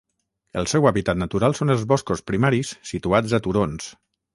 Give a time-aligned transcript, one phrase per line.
[0.61, 3.97] El seu hàbitat natural són els boscos primaris situats a turons.